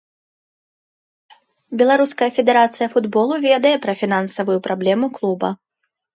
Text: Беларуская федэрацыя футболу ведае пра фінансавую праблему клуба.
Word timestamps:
Беларуская 1.81 2.31
федэрацыя 2.39 2.87
футболу 2.95 3.35
ведае 3.47 3.75
пра 3.85 3.93
фінансавую 4.01 4.59
праблему 4.71 5.13
клуба. 5.21 5.49